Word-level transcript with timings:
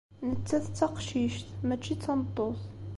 Nettat 0.29 0.63
d 0.67 0.73
taqcict, 0.77 1.47
mačči 1.67 1.93
d 1.95 1.99
tameṭṭut. 2.03 2.59